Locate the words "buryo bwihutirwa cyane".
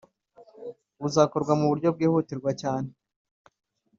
1.69-2.89